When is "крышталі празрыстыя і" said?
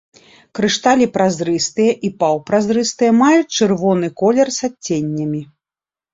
0.59-2.11